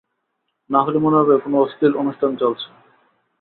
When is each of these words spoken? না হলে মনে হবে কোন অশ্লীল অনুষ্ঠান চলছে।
না 0.69 0.79
হলে 0.85 0.97
মনে 0.99 1.19
হবে 1.19 1.33
কোন 1.43 1.53
অশ্লীল 1.55 1.93
অনুষ্ঠান 1.95 2.31
চলছে। 2.35 2.67